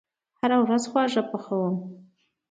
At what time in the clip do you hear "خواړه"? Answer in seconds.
0.91-1.23